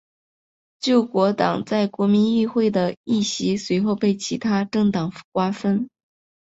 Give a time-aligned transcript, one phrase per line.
[0.79, 5.87] 救国党在国民议会的议席随后被其它政党瓜分。